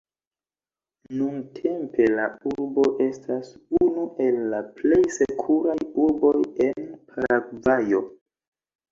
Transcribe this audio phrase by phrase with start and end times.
[1.17, 5.75] Nuntempe la urbo estas unu el la plej sekuraj
[6.07, 6.33] urboj
[6.69, 8.01] en Paragvajo.